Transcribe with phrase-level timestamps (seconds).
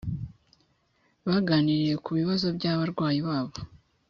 [1.27, 3.57] baganiriye ku bibazo by abarwayi babo